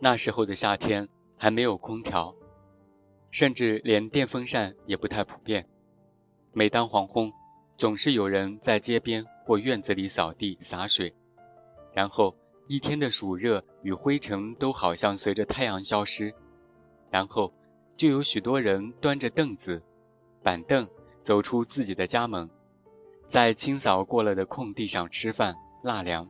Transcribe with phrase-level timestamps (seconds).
[0.00, 1.06] 那时候的夏天
[1.36, 2.34] 还没有空调，
[3.30, 5.68] 甚至连电风扇也不太普遍。
[6.52, 7.30] 每当黄昏，
[7.76, 11.14] 总是有人在街边或院子里扫地洒水，
[11.92, 12.34] 然后
[12.66, 16.34] 一天的暑热与灰尘都好像随着太阳消失，
[17.10, 17.52] 然后
[17.94, 19.82] 就有许多人端着凳子、
[20.42, 20.88] 板凳
[21.22, 22.48] 走出自己的家门，
[23.26, 25.54] 在清扫过了的空地上吃饭
[25.84, 26.26] 纳凉。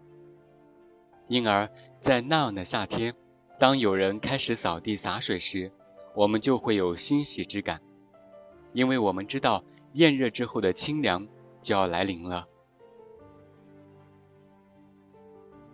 [1.28, 3.14] 因而，在那样的夏天，
[3.60, 5.70] 当有人开始扫地洒水时，
[6.16, 7.80] 我们就会有欣喜之感，
[8.72, 11.24] 因为我们知道炎热之后的清凉。
[11.62, 12.48] 就要来临了。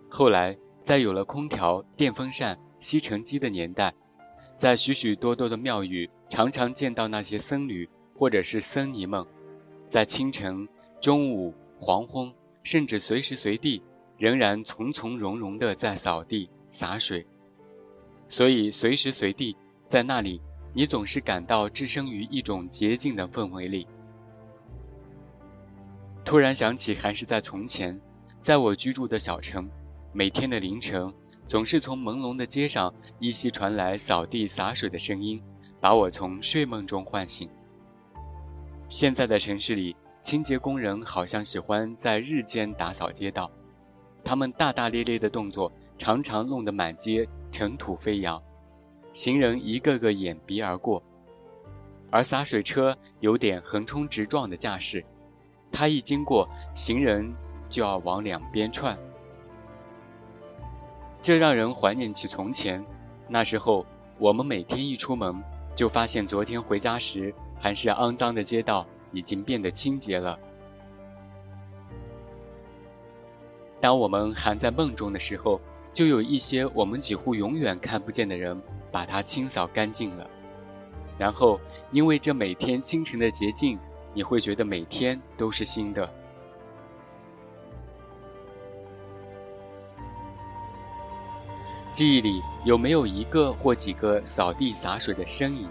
[0.09, 3.93] 后来，在有了空调、电风扇、吸尘机的年代，
[4.57, 9.25] 在许许多多的庙宇，常常见到那些僧侣或者是僧尼们，
[9.89, 10.67] 在清晨、
[10.99, 12.29] 中午、黄昏，
[12.63, 13.81] 甚至随时随地，
[14.17, 17.25] 仍然从从容容地在扫地、洒水。
[18.29, 19.55] 所以，随时随地
[19.87, 20.41] 在那里，
[20.73, 23.87] 你总是感到置身于一种洁净的氛围里。
[26.25, 27.99] 突然想起，还是在从前，
[28.41, 29.69] 在我居住的小城，
[30.11, 31.11] 每天的凌晨，
[31.47, 35.41] 总是从朦胧的街上依稀传来扫地洒水的声音，
[35.79, 37.49] 把我从睡梦中唤醒。
[38.89, 43.49] 现在的城市里，清洁工人好像喜欢在日间打扫街道，
[44.21, 48.41] 他们大大咧咧的动作常常弄得满街尘土飞扬，
[49.13, 51.01] 行人一个个掩鼻而过，
[52.11, 55.03] 而洒水车有点横冲直撞的架势。
[55.71, 57.33] 它一经过，行人
[57.69, 58.97] 就要往两边窜，
[61.21, 62.83] 这让人怀念起从前。
[63.27, 63.85] 那时候，
[64.17, 65.43] 我们每天一出门，
[65.75, 70.39] 就发现昨天回家时还是肮脏的街道已经变得清洁了。
[73.79, 75.59] 当我们还在梦中的时候，
[75.97, 78.55] 就有一些我们几乎永远看不见的人
[78.91, 80.29] 把它清扫干净了。
[81.17, 81.59] 然后，
[81.91, 83.79] 因为这每天清晨的洁净。
[84.13, 86.11] 你会觉得每天都是新的。
[91.91, 95.67] 记忆里有没有一个或几个扫地洒水的身影？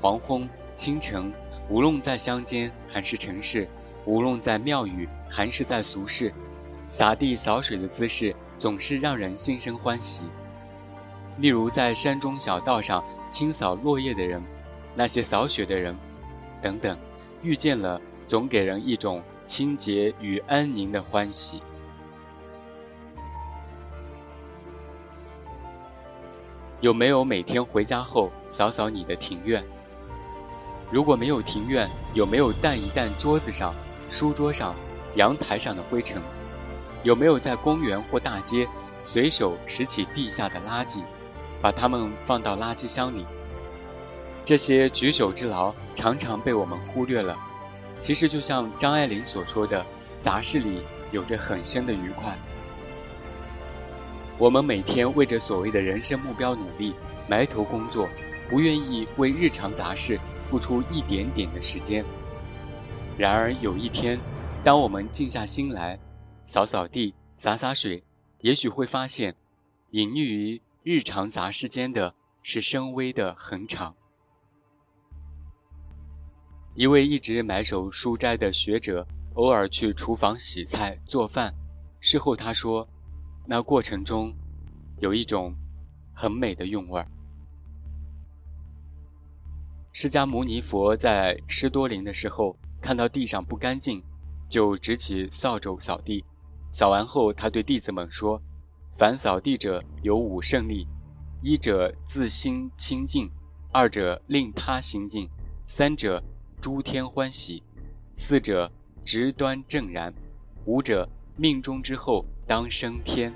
[0.00, 1.32] 黄昏、清晨，
[1.68, 3.68] 无论在乡间还是城市，
[4.04, 6.32] 无论在庙宇还是在俗世，
[6.88, 10.26] 洒地扫水的姿势总是让人心生欢喜。
[11.38, 14.40] 例如在山中小道上清扫落叶的人，
[14.94, 15.96] 那些扫雪的人，
[16.60, 16.96] 等等。
[17.42, 21.60] 遇见了，总给人一种清洁与安宁的欢喜。
[26.80, 29.64] 有没有每天回家后扫扫你的庭院？
[30.88, 33.74] 如果没有庭院，有没有掸一掸桌子上、
[34.08, 34.72] 书桌上、
[35.16, 36.22] 阳台上的灰尘？
[37.02, 38.66] 有没有在公园或大街
[39.02, 41.02] 随手拾起地下的垃圾，
[41.60, 43.26] 把它们放到垃圾箱里？
[44.44, 47.36] 这些举手之劳常常被我们忽略了。
[47.98, 49.84] 其实就像张爱玲所说的，
[50.20, 52.36] 杂事里有着很深的愉快。
[54.38, 56.94] 我们每天为着所谓的人生目标努力，
[57.28, 58.08] 埋头工作，
[58.50, 62.04] 不愿意为日常杂事付出一点点的时间。
[63.16, 64.18] 然而有一天，
[64.64, 65.96] 当我们静下心来，
[66.44, 68.02] 扫扫地、洒洒水，
[68.40, 69.34] 也许会发现，
[69.90, 73.94] 隐匿于日常杂事间的是深微的恒长。
[76.74, 81.54] 一位一直埋首书斋的学者，偶尔去厨房洗菜做饭。
[82.00, 82.88] 事后他说，
[83.46, 84.34] 那过程中
[84.98, 85.54] 有一种
[86.14, 87.06] 很美的韵味儿。
[89.92, 94.02] 释迦牟尼佛在施多林的时候，看到地上不干净，
[94.48, 96.24] 就执起扫帚扫地。
[96.72, 98.42] 扫完后，他对弟子们说
[98.92, 100.88] ：“凡扫地者有五胜利：
[101.40, 103.30] 一者自心清净，
[103.70, 105.30] 二者令他心净，
[105.68, 106.20] 三者。”
[106.62, 107.60] 诸天欢喜，
[108.14, 108.70] 四者
[109.04, 110.14] 直端正然，
[110.64, 113.32] 五者命中之后当升天。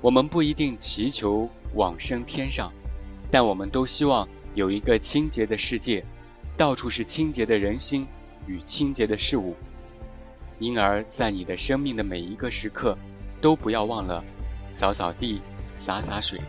[0.00, 2.72] 我们不一定祈求往生天上，
[3.28, 6.06] 但我们都希望有一个清洁的世界，
[6.56, 8.06] 到处是清洁的人心
[8.46, 9.56] 与清洁的事物。
[10.64, 12.96] 因而，在你的生命的每一个时刻，
[13.40, 14.24] 都不要忘了
[14.72, 15.42] 扫扫地、
[15.74, 16.40] 洒洒水。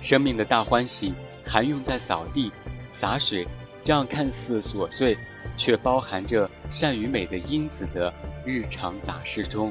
[0.00, 1.12] 生命的大欢喜。
[1.46, 2.50] 含用在扫地、
[2.90, 3.46] 洒水
[3.82, 5.14] 这样看似琐碎，
[5.58, 8.10] 却包含着善与美的因子的
[8.46, 9.70] 日常杂事中。